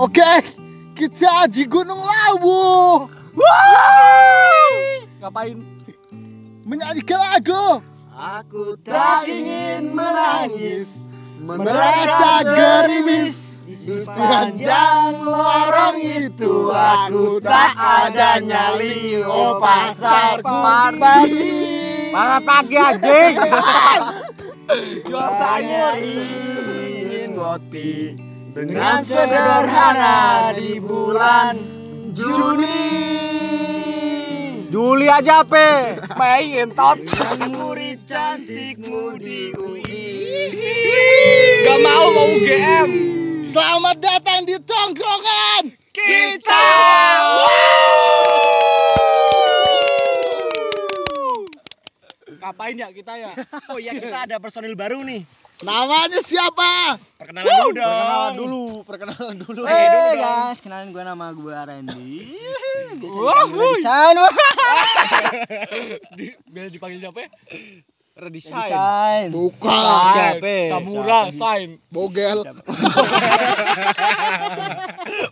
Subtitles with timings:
[0.00, 0.40] Oke,
[0.96, 3.04] kita di Gunung Lawu.
[5.20, 5.60] Ngapain?
[6.64, 7.84] menyanyikan lagu.
[8.16, 11.04] Aku tak ingin menangis
[11.44, 13.60] Mereka gerimis.
[13.68, 19.20] Di sepanjang lorong itu Aku tak ada nyali.
[19.20, 21.44] Oh pasar pagi.
[22.08, 23.36] Malah pagi anjing.
[25.12, 31.54] Hanya ingin ngopi Dengan sederhana di bulan
[32.10, 32.90] Juni
[34.66, 35.94] Juli aja pe.
[36.18, 36.98] Mei entot.
[37.46, 40.02] Murid cantikmu di UI
[41.62, 42.90] Gak mau mau UGM.
[43.46, 46.66] Selamat datang di tongkrongan Kita.
[52.50, 53.30] Ngapain ya kita ya?
[53.70, 55.22] Oh iya kita ada personil baru nih
[55.62, 56.98] Namanya siapa?
[57.14, 59.60] Perkenalan dulu dong Perkenalan dulu, perkenalan dulu.
[59.70, 62.26] Hey guys, kenalin gue nama gue Randy.
[63.22, 63.46] Wah,
[66.18, 67.22] Di- Biar dipanggil siapa?
[68.18, 68.66] Redesign.
[68.66, 69.26] desain.
[69.30, 70.56] Bukan Siapa?
[70.74, 71.78] Samura, sign.
[71.86, 72.42] Bogel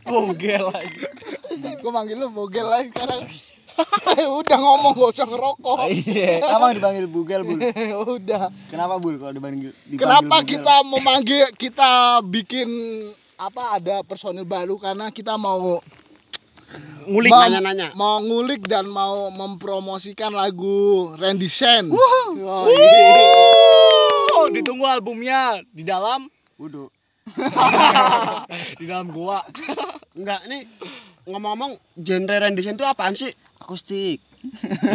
[0.07, 1.03] Bogel lagi.
[1.83, 3.27] Gue manggil lu Bogel lagi sekarang
[4.39, 5.79] Udah ngomong gak usah ngerokok.
[5.89, 7.59] Iya, kenapa dipanggil Bugel, Bul?
[8.19, 8.51] Udah.
[8.69, 10.49] Kenapa, Bul, kalau dipanggil, dipanggil Kenapa Bugel?
[10.51, 11.91] kita memanggil Kita
[12.23, 12.69] bikin
[13.37, 14.75] Apa ada personil baru?
[14.77, 15.79] Karena kita mau
[17.07, 17.89] Ngulik mau- nanya-nanya.
[17.95, 22.69] Mau ngulik dan mau mempromosikan lagu Randy Sen Oh,
[24.31, 25.65] Oh, ditunggu albumnya.
[25.67, 26.29] Di dalam?
[26.57, 26.93] Wudhu.
[28.79, 29.41] di dalam gua.
[30.13, 30.63] Enggak nih
[31.29, 33.29] ngomong-ngomong genre rendition itu apaan sih?
[33.61, 34.25] Akustik.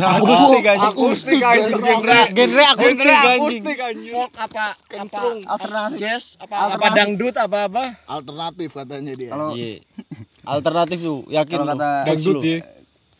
[0.01, 4.13] Akustik, akustik anjing genre Genre akustik, akustik anjing.
[4.17, 4.65] Folk apa
[4.97, 5.99] apa Alternatif.
[6.01, 7.83] jazz apa apa dangdut apa apa?
[8.09, 9.77] Alternatif katanya dia Kalau Iya.
[10.43, 12.59] Alternatif tuh, yakin kata Dangdut ya.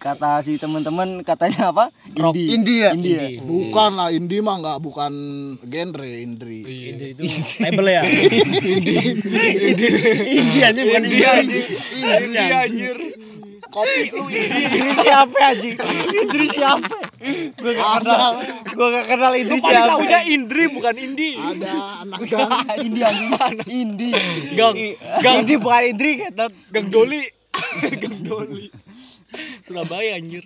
[0.04, 1.88] Kata si teman-teman katanya apa?
[2.12, 2.52] Indie.
[2.52, 2.92] Indie ya?
[2.92, 3.16] Indie.
[3.16, 3.28] ya?
[3.40, 5.14] Bukan lah indie mah nggak bukan
[5.64, 6.68] genre indie
[7.16, 7.24] Itu
[7.58, 8.04] label ya.
[10.28, 11.26] Indie aja bukan Indie indie.
[11.26, 11.66] anjing.
[11.96, 12.98] Indie Indie anjir.
[13.66, 15.76] Kopi lu indie Idris siapa anjing?
[16.14, 16.94] Idris siapa?
[17.58, 18.32] Gua gak kenal.
[18.70, 19.90] Gua gak kenal Lu Idris paling siapa.
[19.90, 21.32] tahunya Indri bukan Indi.
[21.34, 21.72] Ada
[22.04, 22.52] anak gang
[22.86, 23.32] Indie anjing.
[23.66, 24.14] Indie.
[24.54, 24.76] Gang
[25.24, 27.24] Gang ini bukan Indri kata Gang Doli.
[28.04, 28.68] Gang Doli.
[29.62, 30.44] Surabaya anjir.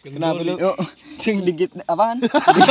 [0.00, 0.56] Kenapa lu?
[0.56, 0.76] Yuk,
[1.18, 2.24] sedikit apaan?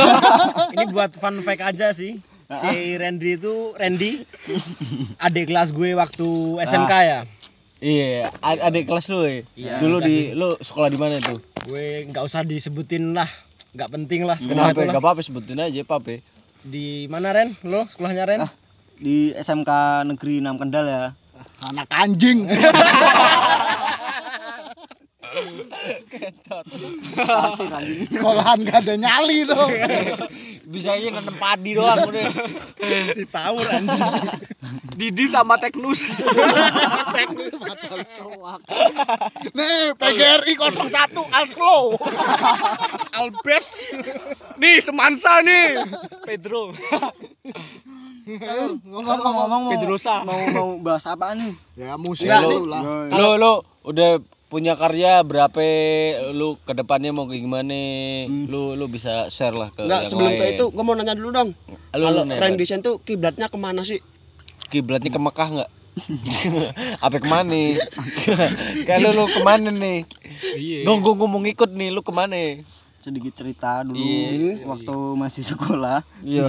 [0.74, 2.18] Ini buat fun fact aja sih.
[2.50, 4.26] Si Randy itu Randy
[5.18, 6.28] adik kelas gue waktu
[6.60, 7.20] SMK ya.
[7.78, 9.40] Iya, ad- adik kelas lu ya.
[9.54, 11.38] Iya, Dulu di lu sekolah di mana tuh?
[11.64, 13.30] Gue nggak usah disebutin lah.
[13.70, 14.90] nggak penting lah sekolah Kenapa?
[14.90, 16.26] Gak apa-apa sebutin aja, Pape.
[16.60, 17.54] Di mana Ren?
[17.62, 18.42] Lo sekolahnya Ren?
[18.42, 18.50] Ah.
[18.98, 19.70] Di SMK
[20.04, 21.02] Negeri 6 Kendal ya.
[21.70, 22.44] anak anjing.
[28.10, 29.70] sekolahan gak ada nyali dong
[30.70, 32.30] Bisa aja nanam padi doang udah.
[33.10, 33.98] si tawur anjing.
[34.94, 36.06] Didi sama Teknus.
[39.50, 41.98] nih PGRI 01 Alslo
[43.18, 43.90] Albes.
[44.62, 45.82] Nih Semansa nih.
[46.22, 46.70] Pedro.
[48.86, 50.22] Ngomong-ngomong mau Pedrosa.
[50.22, 51.50] mau mau bahas apa nih?
[51.74, 52.62] ya musik lu,
[53.10, 55.62] lu udah punya karya berapa
[56.32, 57.78] lu ke depannya mau kayak gimana
[58.26, 60.52] lu lu bisa share lah ke Enggak yang sebelum ke lain.
[60.52, 61.50] itu gue mau nanya dulu dong.
[61.54, 64.02] Lu- Kalau rendition tuh kiblatnya ke mana sih?
[64.66, 65.70] kiblatnya ke Mekah nggak
[67.04, 67.62] apa ke mana
[68.90, 70.02] kalau lu ke mana nih
[70.50, 70.82] Iya.
[70.82, 72.38] Gua, gua, gua mau ngikut nih lu ke mana
[72.98, 74.60] Sedikit cerita dulu Iya.
[74.62, 76.02] waktu masih sekolah.
[76.20, 76.44] iya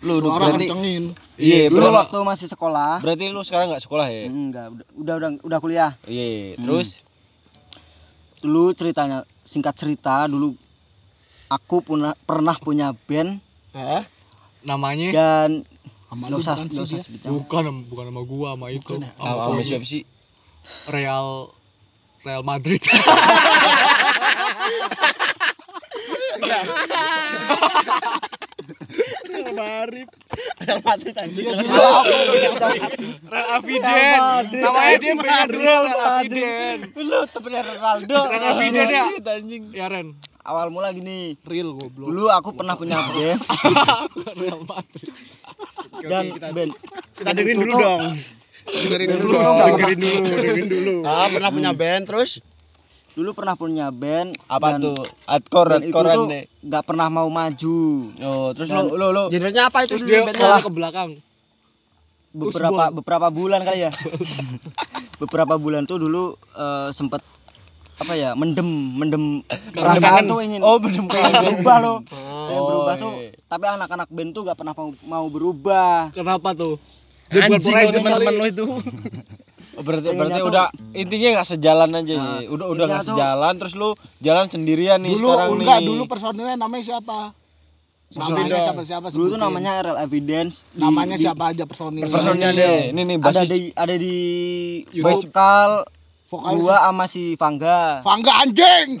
[0.00, 1.04] lu lu suara berarti kencengin
[1.36, 2.92] iya Dulu berarti, waktu masih sekolah.
[2.98, 5.90] berarti lu sekarang nggak sekolah ya Enggak, udah udah udah, udah kuliah.
[6.04, 7.06] iya terus
[8.38, 10.54] Dulu ceritanya singkat cerita dulu
[11.48, 13.40] aku pernah pernah punya band.
[13.74, 14.04] Hah?
[14.62, 15.08] Namanya?
[15.10, 15.64] Dan
[16.08, 18.94] nggak lu usah bukan nggak usah bukan bukan sama gua sama itu.
[18.96, 20.02] ah, Sama sama siapa sih?
[20.88, 21.48] Real
[22.24, 22.80] Real Madrid.
[29.54, 30.08] Madrid.
[30.58, 31.46] Real Madrid anjing.
[33.28, 34.18] Real Aviden.
[34.58, 36.78] Namanya dia dulu Real Aviden.
[36.98, 39.04] lu temennya Ronaldo Real Aviden ya.
[39.14, 40.12] anjing Ya Ren.
[40.48, 41.36] Awal mula gini.
[41.44, 43.40] real goblok Dulu aku pernah punya band
[44.40, 45.12] Real Madrid.
[46.08, 46.72] dan band
[47.18, 48.02] Kita dengerin dulu dong.
[48.68, 49.56] Dengerin dulu dong.
[49.56, 50.94] Dengerin dulu, dengerin dulu.
[51.04, 52.40] Ah, pernah punya band terus
[53.18, 54.94] dulu pernah punya band apa dan tuh?
[55.26, 56.22] Hardcore band itu
[56.62, 57.80] nggak pernah mau maju.
[58.22, 60.38] Oh terus Dan- lu lu genrenya apa itu Terus dia bandnya?
[60.38, 61.10] salah ke belakang.
[62.28, 63.90] beberapa beberapa bulan kali ya.
[65.22, 67.18] Beberapa bulan tuh dulu eh, sempet
[67.98, 69.42] apa ya mendem mendem
[69.74, 70.62] perasaan tuh ingin.
[70.62, 71.98] Oh mendem pengen berubah loh.
[72.46, 73.12] Pengen berubah tuh.
[73.48, 76.14] tapi anak-anak band tuh gak pernah mau, mau berubah.
[76.14, 76.78] Kenapa tuh?
[77.34, 78.38] Dia bukan Anjing teman-teman kali.
[78.38, 78.66] lo itu.
[79.78, 82.18] Oh, berarti Pengennya berarti tuh- udah intinya nggak sejalan aja ya.
[82.18, 83.88] Nah, Udah udah nggak sejalan terus lu
[84.18, 85.86] jalan sendirian nih dulu sekarang enggak nih.
[85.86, 87.18] dulu personilnya namanya siapa
[88.10, 92.50] namanya siapa siapa dulu tuh namanya RL Evidence di- namanya di- siapa aja personilnya personilnya
[92.50, 92.80] deh.
[92.90, 94.16] Ini nih ada basis di ada di
[94.96, 95.70] vokal
[96.28, 99.00] Vokalis gua sama si Vangga Fangga anjing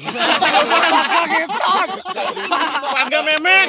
[2.88, 3.68] Pangga memek.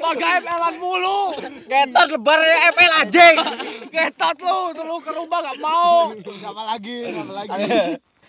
[0.00, 1.36] Pangga FL-an mulu.
[1.68, 3.36] Ngetot lebar ya FL anjing.
[3.94, 6.10] Ngetot lu, selalu ke rumah gak mau.
[6.18, 7.50] siapa lagi siapa lagi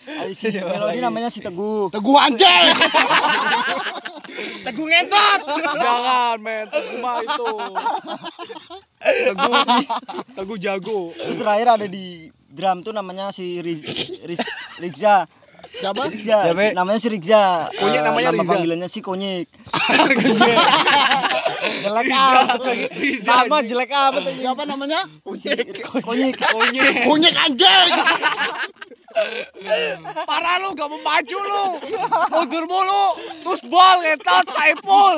[0.02, 2.74] ada si melodi namanya si Teguh teguh anjing
[4.66, 5.40] Teguh ngentot.
[5.58, 7.54] Jangan men, teguh mah itu.
[9.02, 9.52] Teguh,
[10.38, 11.00] teguh jago.
[11.14, 13.80] terus terakhir ada di drum tuh namanya si Riz,
[14.22, 14.44] Riz,
[14.76, 15.24] Rigza
[15.72, 18.50] siapa Rigza namanya si Rigza Konyek Eh, namanya nama Riza.
[18.52, 19.48] panggilannya si Konyek
[21.62, 23.22] Jelek amat lagi.
[23.22, 24.38] Nama jelek amat lagi.
[24.40, 27.06] siapa namanya Konyek Konyek.
[27.06, 27.90] kunyit anjing
[30.24, 31.64] Parah lu, gak mau maju lu.
[32.32, 33.04] Mundur mulu.
[33.44, 35.16] Terus bol, ngetot, saipul.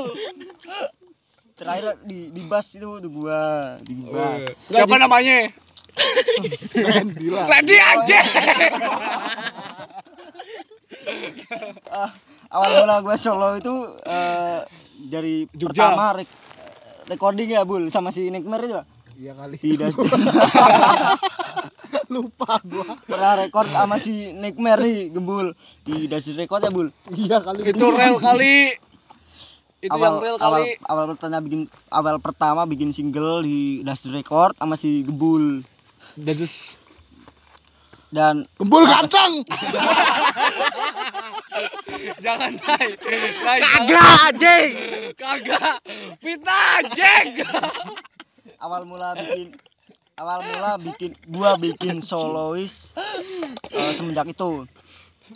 [1.54, 5.46] terakhir di di bass itu tuh gua di bass Siapa namanya?
[6.74, 8.26] Randy lah Randy anjing.
[11.86, 12.10] Ah,
[12.50, 14.58] awal mula gua solo itu eh,
[15.06, 15.92] dari Jogja.
[15.92, 16.36] pertama rek-
[17.06, 18.80] recording ya bul sama si Nikmer itu?
[19.14, 19.56] Iya kali.
[19.58, 19.94] Di das
[22.10, 22.84] lupa gua.
[23.04, 25.52] Pernah record sama si Nikmer nih gembul
[25.82, 26.88] di das record ya bul?
[27.12, 27.58] Iya kali.
[27.64, 28.54] Itu rel kali.
[29.78, 30.68] Itu yang awal real awal kali.
[30.82, 31.60] awal pertama bikin
[31.92, 35.60] awal pertama bikin single di das record sama si gembul
[36.14, 36.78] Dasus.
[38.14, 39.42] dan gembul ganteng
[42.22, 42.94] Jangan naik.
[43.42, 44.70] Kagak anjing.
[45.18, 45.82] Kagak.
[46.22, 47.42] Fitnah anjing.
[48.62, 49.50] awal mula bikin
[50.14, 52.94] awal mula bikin gua bikin solois
[53.68, 54.64] eh, semenjak itu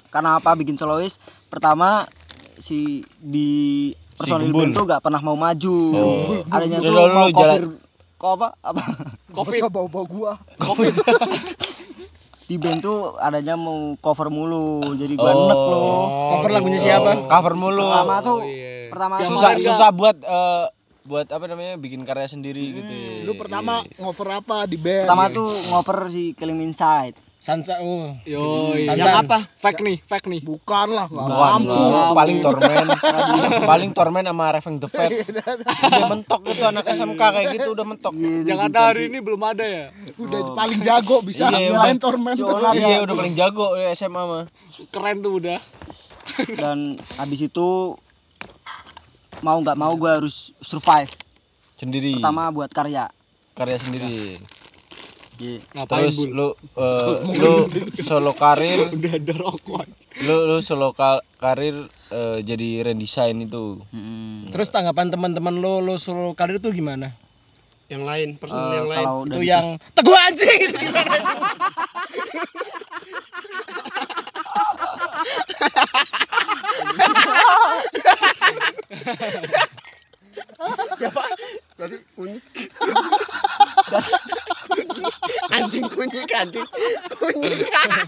[0.08, 1.20] karena apa bikin solois
[1.50, 2.08] pertama
[2.56, 5.76] si di personil band tuh gak pernah mau maju
[6.48, 7.34] adanya Terus tuh mau jalan-
[7.68, 7.87] cover
[8.18, 8.82] kok apa apa
[9.30, 10.34] covid bau bau gua
[12.48, 15.44] di band tuh adanya mau cover mulu jadi gua Oh.
[15.46, 17.12] enek loh Cover lagunya siapa?
[17.28, 17.84] Cover mulu.
[17.84, 18.88] pertama tuh iya.
[18.88, 20.66] pertama Susah susah buat eh,
[21.04, 22.88] buat apa namanya bikin karya sendiri gitu.
[22.92, 23.24] ya.
[23.24, 28.10] lu pertama ngover apa di band pertama tuh ngoper si Killing Inside Sansa oh.
[28.26, 28.98] Yo, Sansan.
[28.98, 29.46] yang apa?
[29.54, 30.40] Fake nih, fake nih.
[30.42, 32.10] bukan lah nggak Bukan, mampu enggak.
[32.12, 32.86] paling tormen
[33.70, 38.10] paling tormen sama Reveng the Fat udah mentok itu anak SMK kayak gitu udah mentok
[38.42, 39.86] Jakarta hari ini belum ada ya.
[40.16, 42.02] udah paling jago bisa Iya, nyalain udah.
[42.02, 42.36] torment
[42.74, 44.44] iya udah paling jago ya SMA mah
[44.90, 45.58] Keren tuh udah.
[46.52, 46.78] dan
[47.14, 47.94] habis itu
[49.38, 51.08] mau nggak mau gua harus survive
[51.74, 53.06] sendiri pertama buat karya
[53.54, 54.42] karya sendiri
[55.38, 55.58] Iya.
[55.72, 56.28] Ngapain terus bun?
[56.32, 57.52] lu eh, lu
[57.96, 59.86] solo karir Udah ada rokok.
[60.20, 64.50] lu lu solo ka- karir eh, jadi redesign itu Mm-mm.
[64.50, 67.12] Terus tanggapan teman-teman lo lo solo karir itu gimana?
[67.86, 69.06] Yang lain, personil Eh, yang lain.
[69.24, 69.64] Itu yang
[69.94, 71.08] teguh anjing itu gimana?
[85.78, 86.66] ิคุณยิ่งการจริง
[87.20, 88.06] คุณยิ่งการ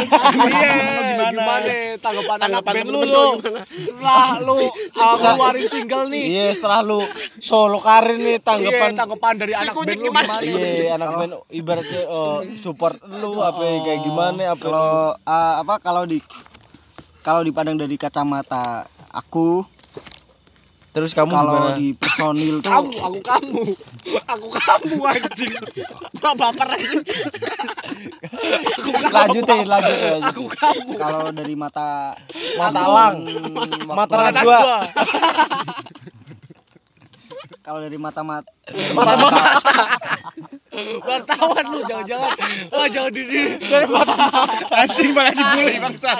[1.16, 1.70] Iya, gimana?
[1.96, 3.28] Tanggapan anak band lu lu.
[3.72, 4.58] Setelah lu
[4.94, 6.24] ngeluarin single nih.
[6.28, 7.00] iya setelah lu
[7.40, 10.34] solo karir nih Iya, tanggapan tanggapan dari anak band lu gimana?
[10.42, 15.74] iya anak band ibaratnya eh, support lu apa ya, kayak gimana apa kalau eh, apa
[15.80, 16.20] kalau di
[17.22, 19.66] kalau dipandang dari kacamata aku
[20.96, 23.62] terus kamu kalau gimana di personil tuh Kamu, aku kamu.
[24.32, 25.54] Aku kamu anjing.
[26.24, 27.04] Baper anjing.
[29.12, 30.96] lanjutin lanjutin Aku kamu.
[30.96, 32.16] kalau dari mata
[32.56, 33.16] mata lang
[33.92, 34.80] mata najwa gua.
[37.60, 39.16] kalau dari mata mat dari mata
[41.08, 42.32] wartawan lu jangan-jangan
[42.75, 43.56] ah jangan di sini
[44.75, 46.12] Anjing malah dibully bangsa.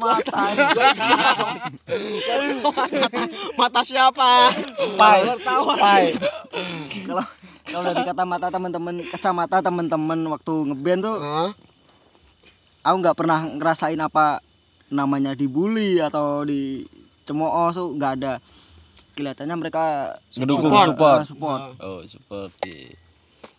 [0.00, 0.40] mata
[3.60, 4.30] Mata siapa?
[4.80, 5.18] Spy.
[5.36, 6.02] Spy.
[7.04, 7.24] kalau
[7.68, 11.50] kalau dari kata mata teman-teman kacamata teman-teman waktu ngeband tuh Hah?
[12.88, 14.40] aku nggak pernah ngerasain apa
[14.90, 18.42] namanya dibully atau dicemooh tuh nggak ada
[19.14, 21.18] kelihatannya mereka Ngedukung, support, support.
[21.20, 21.60] eh, support.
[21.82, 22.94] Oh, seperti.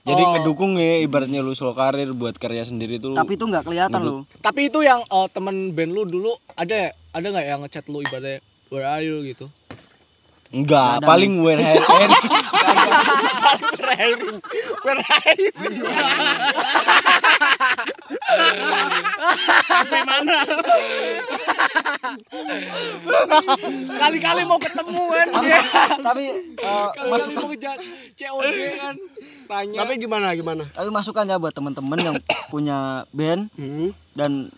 [0.02, 3.14] Jadi ngedukung ya ibaratnya lu slow karir buat karya sendiri tuh.
[3.14, 7.28] tapi itu nggak kelihatan loh tapi itu yang eh, temen band lu dulu ada ada
[7.30, 8.42] nggak yang ngechat lu ibaratnya
[8.74, 9.22] where are you?
[9.22, 9.46] gitu?
[10.52, 11.62] Enggak, paling wear
[18.12, 20.30] hair and
[23.88, 25.62] sekali-kali mau ketemu kan dia.
[26.08, 26.26] tapi
[26.58, 27.48] eh, sekali mau
[28.18, 28.96] COD kan.
[29.48, 29.78] Tanya.
[29.84, 30.64] Tapi gimana gimana?
[30.72, 32.16] tapi masukan ya buat teman-teman yang
[32.48, 33.52] punya band.
[34.16, 34.52] Dan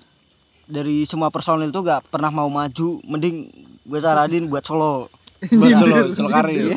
[0.70, 3.02] dari semua personil tuh gak pernah mau maju.
[3.06, 3.50] Mending
[3.90, 5.10] gue saranin buat solo.
[5.44, 6.72] Buat slow, slow karir.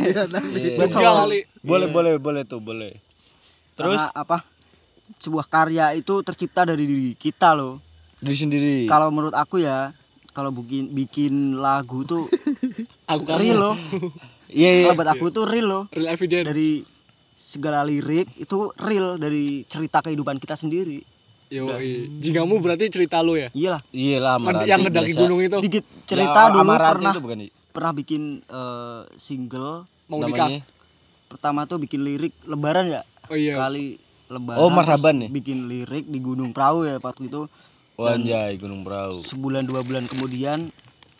[0.81, 1.47] buat Jogja solo kali.
[1.63, 2.91] Boleh, boleh, boleh tuh, boleh.
[3.77, 4.01] Terus?
[4.01, 4.56] Karena apa
[5.17, 7.81] sebuah karya itu tercipta dari diri kita loh.
[8.21, 8.77] Diri sendiri.
[8.89, 9.93] kalau menurut aku ya
[10.33, 12.29] kalau bikin bikin lagu tuh
[13.13, 13.77] aku real loh.
[14.47, 14.85] Iya, iya.
[14.87, 15.83] kalau buat aku tuh real loh.
[15.91, 16.47] Real evidence.
[16.47, 16.87] Dari
[17.35, 21.03] segala lirik itu real dari cerita kehidupan kita sendiri.
[21.51, 21.67] Yo
[22.23, 23.51] jingamu berarti cerita lu ya?
[23.51, 23.83] Iyalah.
[23.91, 25.59] Iya lah, Maranti yang ngedaki gunung itu.
[25.63, 27.39] Dikit cerita Ya, dulu pernah itu bukan
[27.75, 30.47] pernah bikin eh, single mau nikah?
[30.47, 30.63] Namanya.
[31.27, 33.03] pertama tuh bikin lirik lebaran ya?
[33.27, 33.59] Oh iya.
[33.59, 35.29] Kali lebaran Oh, terus marhaban nih.
[35.31, 37.47] bikin lirik di Gunung Perahu ya waktu itu
[37.95, 39.21] Oh, anjay, Gunung Perahu.
[39.21, 40.69] sebulan dua bulan kemudian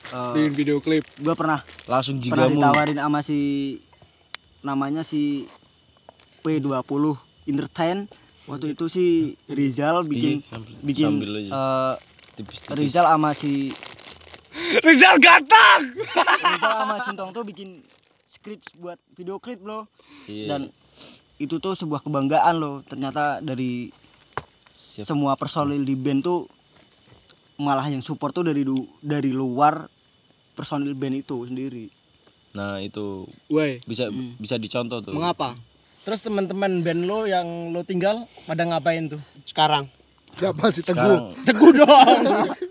[0.07, 2.61] eh, bikin video klip gue pernah Langsung pernah jigamu.
[2.61, 3.39] ditawarin sama si
[4.61, 5.47] namanya si
[6.41, 8.05] P20 Entertain
[8.45, 9.07] waktu itu si
[9.47, 11.51] Rizal bikin sambil- bikin sambil aja.
[11.51, 11.95] eh,
[12.37, 12.77] Tipis-tipis.
[12.77, 13.73] Rizal sama si
[14.79, 17.81] Rizal Gatang Rizal sama Sintong tuh bikin
[18.23, 19.87] skrip buat video klip loh
[20.27, 20.47] Iya.
[20.51, 20.61] dan
[21.37, 23.93] itu tuh sebuah kebanggaan loh ternyata dari
[24.69, 26.49] semua personil di band tuh
[27.57, 29.85] malah yang support tuh dari du- dari luar
[30.53, 31.87] personil band itu sendiri
[32.57, 34.09] Nah, itu Woi bisa
[34.41, 35.13] bisa dicontoh tuh.
[35.13, 35.53] mengapa
[36.09, 39.21] Terus teman-teman band lo yang lo tinggal pada ngapain tuh?
[39.45, 39.85] Sekarang.
[40.33, 41.35] Siapa sih Teguh?
[41.45, 42.21] Teguh dong.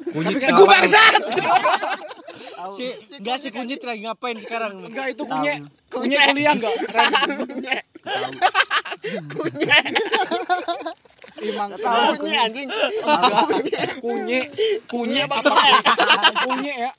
[0.10, 1.22] kunyit Teguh bangsat.
[2.74, 4.90] si enggak si kunyit lagi ngapain sekarang?
[4.90, 5.62] enggak itu kunye
[5.94, 6.74] kunye kuliah enggak
[9.36, 9.78] kunye
[11.36, 11.70] Imang
[12.16, 12.68] kunye anjing.
[14.00, 14.40] Kunye
[14.88, 15.38] kunye apa
[16.48, 16.92] kunye ya.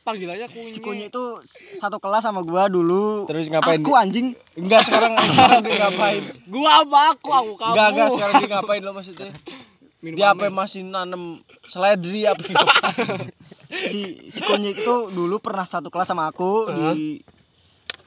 [0.00, 1.12] Panggilannya kunye si Kunyi.
[1.12, 1.44] Itu
[1.76, 3.28] satu kelas sama gua dulu.
[3.28, 4.32] Terus ngapain aku anjing.
[4.56, 6.22] Enggak sekarang sekarang dia ngapain?
[6.48, 7.72] gua apa aku aku kamu.
[7.76, 9.32] Enggak enggak sekarang dia ngapain lo maksudnya?
[10.00, 12.40] Dia apa masih nanem seledri apa?
[12.40, 12.66] Gitu?
[13.70, 14.00] si
[14.32, 17.20] si Kunyi itu dulu pernah satu kelas sama aku di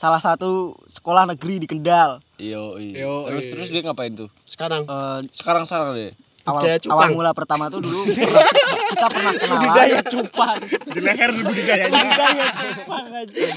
[0.04, 3.08] salah satu sekolah negeri di Kendal Iyo, iya.
[3.08, 4.28] Yo, Terus terus dia ngapain tuh?
[4.44, 4.84] Sekarang.
[4.84, 6.12] Eh, Sekarang sekarang deh.
[6.44, 6.60] awal
[6.92, 8.04] awal mula pertama tuh dulu
[8.92, 10.60] kita pernah kenalan cupang
[10.92, 11.88] Di leher budidayanya.
[11.88, 13.48] budidaya cupang aja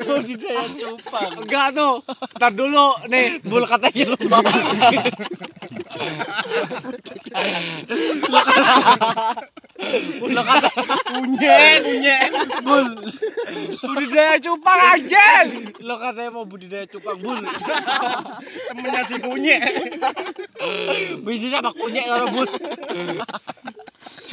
[0.00, 1.30] Budidaya cupang.
[1.36, 1.94] enggak tuh
[2.32, 4.16] ntar dulu nih Bul katanya lu
[11.42, 12.16] Kunye, kunye.
[12.62, 12.86] Bul.
[13.82, 15.48] budidaya cupang anjing
[15.82, 17.42] Lo katanya mau budidaya cupang bul.
[18.70, 19.58] Temennya si kunye.
[21.26, 22.46] Bisnis apa kunyek kalau bul.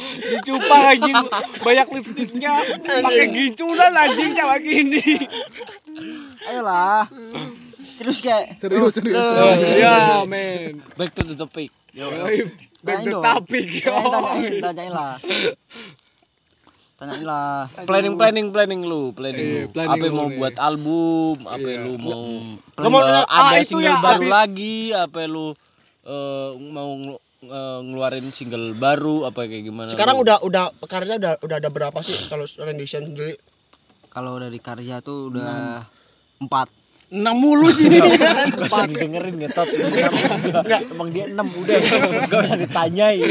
[0.00, 1.18] di cupang anjing
[1.60, 2.52] banyak lipstiknya
[2.82, 5.02] pakai giculan anjing sama gini
[6.48, 7.04] ayolah
[7.78, 9.20] serius kayak Serius, serius.
[9.76, 11.68] ya men Back to the topic.
[11.92, 12.48] Yoi,
[12.80, 13.24] back Tanyain the dong.
[13.24, 15.14] topic yo tanyain, tanyain lah
[17.00, 19.72] tanyain lah Planning planning planning lu, planning Iya, lu.
[19.72, 20.36] planning Apa lu mau nih.
[20.36, 22.24] buat album, apa lu mau
[23.00, 24.32] eh, ah, ada itu single ya, baru habis.
[24.36, 25.46] lagi, apa lu
[26.04, 29.88] eh, mau ngelu- eh, ngeluarin single baru apa kayak gimana?
[29.88, 30.28] Sekarang lu?
[30.28, 33.40] udah udah karyanya udah udah ada berapa sih kalau rendition sendiri?
[34.10, 35.86] kalau dari karya tuh udah
[36.42, 36.66] empat
[37.10, 37.98] Enam mulu sini.
[37.98, 39.66] Gak usah dengerin ngetot.
[39.66, 41.78] Enggak, emang dia 6 udah.
[42.30, 43.30] Gak usah ditanyain.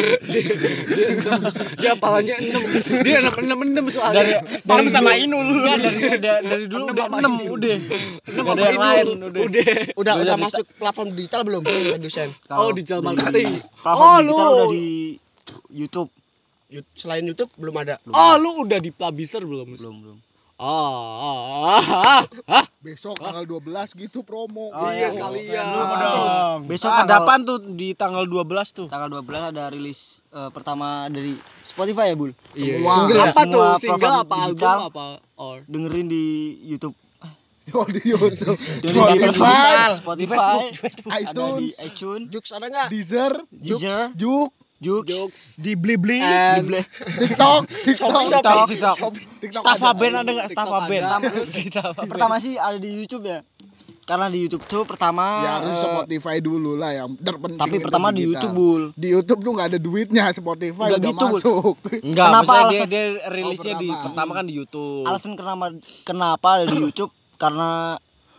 [1.79, 2.63] Dia palanya enam.
[3.07, 4.19] Dia enam enam enam soalnya.
[4.19, 4.33] Dari
[4.67, 5.48] dari sama Inul.
[5.48, 7.75] Enggak, dari, dari, dari dulu udah 6 udah.
[8.27, 9.41] Gak ada yang lain udah.
[9.48, 9.67] Udah.
[9.95, 12.36] Udah udah masuk platform digital belum rendition?
[12.51, 13.63] oh di jalan marketing.
[13.79, 14.55] platform oh digital lu.
[14.59, 14.88] udah di
[15.71, 16.12] YouTube.
[17.00, 17.95] Selain YouTube belum ada.
[18.12, 19.79] oh lu udah di publisher belum?
[19.79, 20.17] Belum belum
[20.60, 26.68] Ah, ah, ah, besok tanggal 12 gitu promo iya sekalian.
[26.68, 28.88] Besok ada apaan tuh di tanggal 12 tuh?
[28.92, 31.32] Tanggal 12 ada rilis eh, pertama dari
[31.63, 32.36] Spotify ya, Bul.
[32.51, 33.08] Semua.
[33.08, 33.63] Apa tuh?
[33.80, 34.80] Semua Single platform apa album digital.
[34.92, 35.06] apa?
[35.39, 36.25] Or Dengerin di
[36.68, 36.96] YouTube.
[37.70, 42.88] Oh, di YouTube Dengerin di Spotify Spotify, ada di iTunes iTunes, Jux ada enggak?
[42.89, 46.17] Deezer Deezer, Juk Juk, jokes Di Blibli.
[46.17, 46.71] and
[47.19, 48.24] TikTok TikTok
[48.65, 48.95] TikTok.
[49.38, 50.00] TikTok Staffa ada.
[50.00, 50.31] band ada?
[50.45, 51.03] TikTok band.
[51.03, 51.29] ada.
[52.01, 53.43] Pertama sih ada di YouTube ya.
[54.01, 58.09] Karena di YouTube tuh pertama ya harus eh, Spotify dulu lah yang terpenting tapi pertama
[58.09, 58.25] di.
[58.25, 58.83] YouTube, Bul.
[58.95, 61.33] di YouTube tuh nggak ada duitnya Spotify Nggak udah gitu, Bul.
[61.36, 61.75] masuk
[62.07, 64.05] Enggak, Kenapa maksudnya dia, alasan- dia rilisnya di pertama.
[64.07, 65.03] pertama kan di YouTube.
[65.05, 65.65] alasan kenapa
[66.01, 67.69] kenapa ada di YouTube karena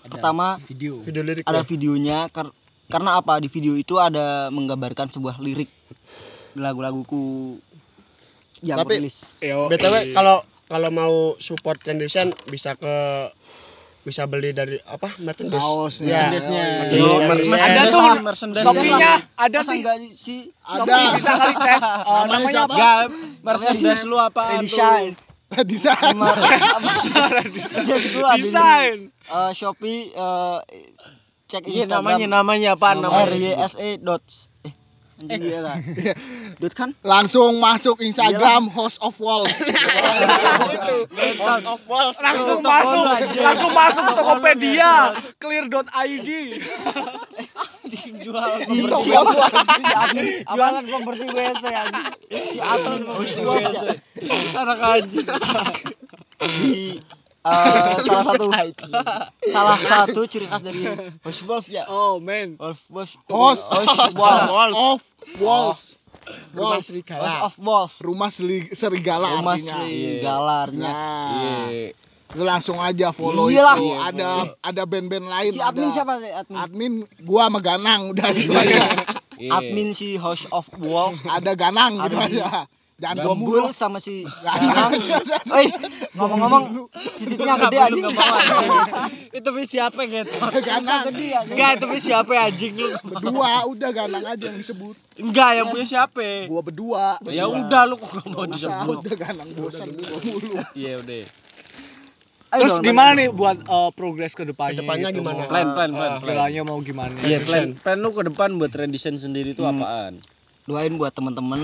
[0.02, 0.92] pertama Video.
[0.98, 2.50] Video lirik ada videonya kar-
[2.88, 5.70] karena apa di video itu ada menggambarkan sebuah lirik
[6.54, 7.58] lagu-laguku
[8.60, 12.96] yang Tapi- rilis BTW kalau kalau mau support Rendition bisa ke
[14.00, 16.16] bisa beli dari apa merchandise kaosnya Ya.
[16.32, 16.64] Merchandise-nya.
[16.88, 17.60] Iya, merchandise.
[17.60, 18.64] ada tuh merchandise.
[18.64, 19.76] Shopee-nya ada sih.
[19.76, 21.80] enggak sih ada bisa kali cek.
[22.10, 22.86] Eh, Namanya apa?
[23.44, 25.12] Merchandise lu apa di, Desain.
[29.10, 30.58] eh, Shopee eh,
[31.46, 33.26] cek Iya Instagram namanya namanya apa namanya?
[33.26, 34.49] R Y S E dot eh
[35.20, 35.78] anjing iya kan
[36.56, 39.52] dot kan langsung masuk Instagram Host of Walls.
[42.20, 43.04] Langsung masuk,
[43.40, 46.28] langsung masuk Tokopedia, clear.id.
[48.22, 48.70] jual apa
[50.54, 52.06] Jualan pembersih WC anjing.
[52.46, 53.02] si admin
[54.54, 55.26] Anak anjing.
[57.40, 58.46] Eh, salah satu
[59.48, 60.84] salah satu ciri khas dari
[61.20, 61.88] Host Wolf ya?
[61.88, 62.56] Oh man.
[62.56, 62.80] Wolf
[63.26, 63.60] Wolf
[64.76, 65.00] of
[65.40, 65.96] Walls
[66.52, 67.22] rumah Walls serigala.
[67.22, 69.74] Host of Wolf rumah seri- serigala Rumah artinya.
[69.78, 70.92] serigala artinya.
[70.92, 71.92] Nah Iya.
[72.30, 73.74] lu langsung aja follow Iyalah.
[73.74, 73.90] itu.
[74.06, 74.28] Ada
[74.62, 75.94] ada band-band lain si admin ada.
[75.96, 76.30] siapa sih?
[76.30, 76.56] Admin.
[76.56, 76.92] Admin
[77.24, 78.84] gua sama Ganang udah itu aja
[79.34, 79.50] Iya.
[79.56, 82.68] admin si House of Wolf ada Ganang gitu aja
[83.00, 84.92] jangan Gombul sama si Ganang
[85.50, 85.66] Oi,
[86.12, 86.84] ngomong-ngomong
[87.16, 88.04] titiknya gede anjing.
[89.40, 90.36] Itu bis siapa gitu?
[90.60, 91.08] Ganang.
[91.46, 92.92] Enggak, itu bis siapa anjing lu?
[93.02, 96.44] berdua udah Ganang aja yang disebut Enggak, yang punya siapa?
[96.44, 99.00] gua berdua Ya udah lu kok mau disebut.
[99.00, 101.24] udah Ganang bosan gua mulu Iya udah.
[102.50, 104.74] Ayo Terus gimana nih buat eh, progres ke depannya?
[104.74, 105.22] Ke depannya gitu?
[105.22, 105.38] gimana?
[105.38, 106.10] Mau- Plan plan plan.
[106.18, 106.26] plan.
[106.26, 107.14] Kiranya mau gimana?
[107.22, 110.18] Iya, plan plan lu ke depan buat rendition sendiri itu apaan?
[110.62, 111.62] Doain buat teman-teman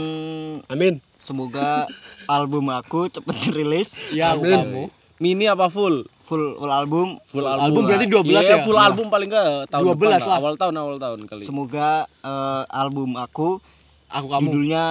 [0.66, 1.90] amin semoga
[2.26, 4.84] album aku cepet rilis Ya, aku kamu.
[5.18, 6.06] Mini apa full?
[6.22, 7.14] full full album.
[7.30, 8.56] Full Album berarti 12 Iya, ya?
[8.66, 10.36] full album paling enggak tahun 12 depan lah.
[10.36, 11.42] Awal tahun awal tahun kali.
[11.42, 13.62] Semoga eh, album aku
[14.08, 14.42] Aku kamu.
[14.44, 14.84] judulnya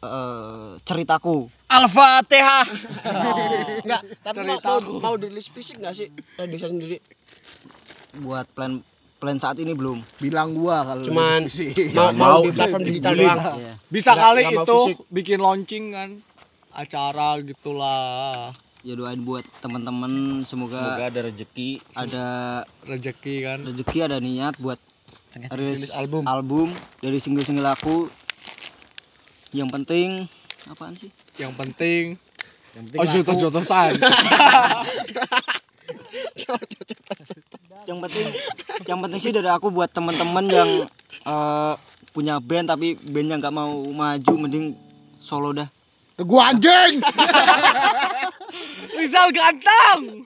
[0.00, 1.50] eh, ceritaku.
[1.66, 2.66] Al-Fatihah.
[3.84, 7.02] enggak tapi mau, mau, mau dirilis fisik enggak sih Rendition sendiri
[8.16, 8.78] Buat plan
[9.14, 9.98] plan saat ini belum.
[10.18, 11.46] bilang gua kalau cuman
[11.92, 13.74] mau, mau di platform digital doang Iya.
[13.88, 14.98] Bisa Nggak- kali itu fisik.
[15.08, 16.10] bikin launching kan
[16.70, 18.50] acara gitulah.
[18.80, 21.80] Ya doain buat teman-teman Semoga semoga ada rezeki.
[21.94, 22.26] ada
[22.84, 23.58] Rezeki kan.
[23.62, 24.76] rezeki ada niat buat
[25.50, 26.22] rilis album.
[26.24, 26.68] album
[27.00, 28.12] dari single-single aku.
[29.50, 30.08] Yang penting
[30.68, 31.08] apaan sih?
[31.36, 32.02] Yang penting
[32.92, 33.94] Oh, jotos-jotosan.
[37.88, 38.26] yang penting
[38.88, 40.70] yang penting sih dari aku buat teman-teman yang
[41.24, 41.74] eh,
[42.14, 44.72] punya band tapi bandnya nggak mau maju mending
[45.18, 45.68] solo dah
[46.22, 47.02] gua anjing
[48.94, 50.22] Rizal ganteng.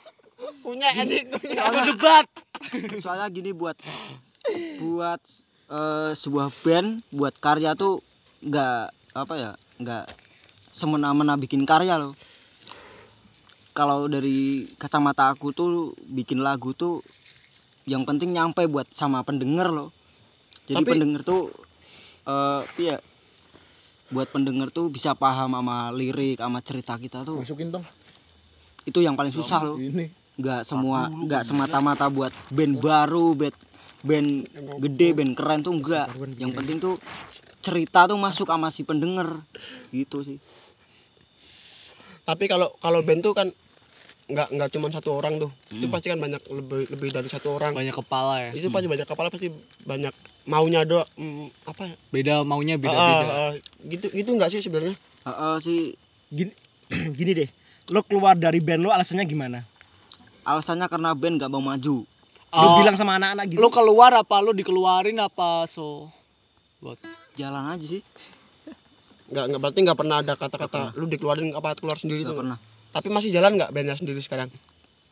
[0.61, 2.27] punya anjing Aku debat.
[3.01, 3.75] soalnya gini buat
[4.79, 5.21] buat
[5.73, 8.05] eh, sebuah band buat karya tuh
[8.45, 8.81] nggak
[9.17, 9.53] apa ya
[9.83, 10.05] nggak
[10.71, 12.15] semena-mena bikin karya loh
[13.79, 16.99] kalau dari kacamata aku tuh bikin lagu tuh
[17.87, 19.95] yang penting nyampe buat sama pendengar loh.
[20.67, 21.55] Jadi Tapi- pendengar tuh
[22.27, 22.99] eh iya
[24.11, 27.39] buat pendengar tuh bisa paham sama lirik sama cerita kita tuh.
[27.39, 27.87] Masukin dong.
[28.83, 29.79] Itu yang paling susah loh.
[29.79, 30.11] Ini.
[30.43, 33.55] Nggak semua nggak semata-mata buat band baru band
[34.03, 34.29] band
[34.83, 36.07] gede band keren tuh enggak
[36.39, 36.99] yang penting tuh
[37.63, 39.31] cerita tuh masuk sama si pendenger
[39.95, 40.43] gitu sih.
[42.27, 43.49] Tapi kalau kalau band tuh kan
[44.29, 47.73] nggak nggak cuma satu orang tuh itu pasti kan banyak lebih lebih dari satu orang
[47.73, 48.51] Banyak kepala ya.
[48.53, 49.49] itu pasti banyak kepala pasti
[49.83, 50.13] banyak
[50.45, 53.25] maunya do mm, apa ya Beda maunya Ah, beda-beda.
[53.25, 53.53] ah, ah,
[53.87, 54.93] gitu gitu nggak sih sebenarnya
[55.25, 55.81] Heeh, sih
[56.29, 56.53] Gini,
[57.19, 57.49] gini deh.
[57.89, 59.65] Lo keluar dari band lo alasannya gimana?
[60.45, 62.05] alasannya karena band nggak mau maju
[62.51, 62.77] Lo Oh.
[62.77, 63.61] bilang sama anak-anak gitu.
[63.61, 66.09] Lu keluar apa lu dikeluarin apa so?
[66.81, 66.97] Buat
[67.35, 68.01] jalan aja sih
[69.29, 72.59] nggak nggak berarti nggak pernah ada kata-kata lu dikeluarin apa keluar sendiri nggak tuh pernah
[72.93, 74.49] Tapi masih jalan nggak bandnya sendiri sekarang?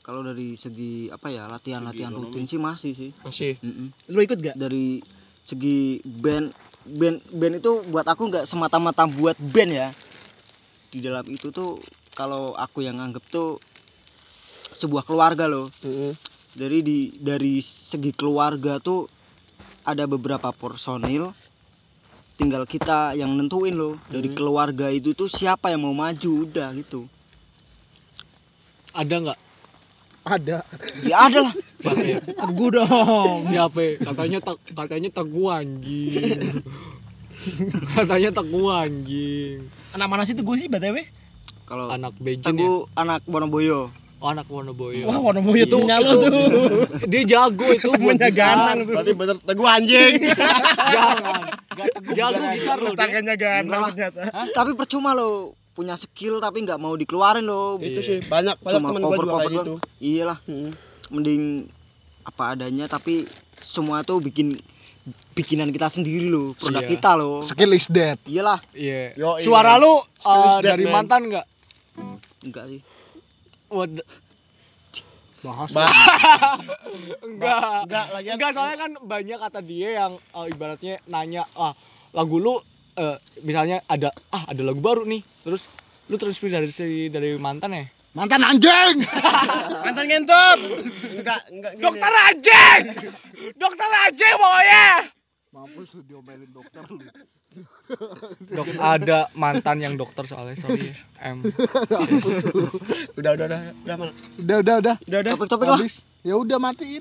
[0.07, 3.11] Kalau dari segi apa ya latihan-latihan rutin sih masih sih.
[3.27, 3.59] Masih.
[3.59, 3.91] Mm-mm.
[4.15, 4.55] Lu ikut gak?
[4.55, 5.03] Dari
[5.43, 6.47] segi band
[6.87, 9.89] band band itu buat aku nggak semata-mata buat band ya.
[10.95, 11.75] Di dalam itu tuh
[12.15, 13.59] kalau aku yang anggap tuh
[14.79, 15.67] sebuah keluarga loh.
[15.83, 16.15] Heeh.
[16.57, 19.11] Dari di dari segi keluarga tuh
[19.87, 21.31] ada beberapa personil
[22.37, 27.09] tinggal kita yang nentuin loh dari keluarga itu tuh siapa yang mau maju udah gitu
[28.97, 29.41] Ada nggak?
[30.27, 30.59] ada
[31.07, 32.19] ya ada lah Siapa ya?
[32.19, 33.47] Teguh dong.
[33.47, 33.79] Siapa?
[33.79, 33.93] ya?
[34.03, 36.19] Katanya tak katanya teguh anjing.
[37.95, 39.59] katanya teguh anjing.
[39.95, 40.99] Anak mana sih Teguh sih BTW?
[41.67, 42.51] kalau Anak Beijing ya.
[42.51, 45.13] Teguh anak Wonoboyo Oh, anak Wonoboyo.
[45.13, 46.33] Wah, Wonoboyo tuh punya lu tuh.
[47.05, 48.33] Dia jago itu gitar.
[48.33, 48.97] Ganang tuh.
[48.97, 50.15] Berarti bener teguh anjing.
[50.97, 51.41] Jangan.
[51.77, 52.99] Gak teguh jago gitar loh dia.
[52.99, 54.21] Tangannya Ganang ternyata.
[54.57, 58.89] tapi percuma lo punya skill tapi nggak mau dikeluarin lo itu sih banyak banyak cuma
[58.89, 59.75] teman gua cover juga cover kayak gitu.
[60.01, 60.71] iyalah Hmm.
[61.11, 61.43] mending
[62.25, 64.57] apa adanya tapi semua tuh bikin
[65.33, 66.91] bikinan kita sendiri lo produk Iya.
[66.91, 69.13] kita lo skill is dead iyalah Iya.
[69.15, 69.45] Yo, iya.
[69.45, 70.93] Suara lu Skill is uh, dead, dari man.
[70.97, 71.47] mantan nggak?
[72.43, 72.81] enggak sih
[73.69, 74.07] Wad-
[75.39, 75.71] bahas
[77.23, 77.63] Enggak.
[77.87, 81.71] Enggak, lagian Enggak, soalnya kan banyak kata dia yang uh, ibaratnya nanya, ah
[82.11, 82.59] lagu lu
[82.97, 85.21] eh, misalnya ada ah ada lagu baru nih.
[85.21, 85.63] Terus
[86.07, 86.73] lu terinspirasi dari
[87.09, 87.87] dari mantan ya?
[88.17, 89.05] mantan anjing
[89.85, 90.59] Mantan ngentut.
[91.21, 91.83] enggak enggak gini.
[91.85, 92.83] Dokter anjing.
[93.55, 94.87] Dokter anjing pokoknya.
[95.53, 97.01] mampus lu diomelin dokter lu
[98.47, 100.97] Dok, ada mantan yang dokter soalnya sorry ya.
[101.29, 101.41] M.
[103.17, 104.13] Udah udah udah udah mana?
[104.39, 105.33] udah udah udah Udah udah.
[105.33, 107.01] topik topik lah habis ya udah matiin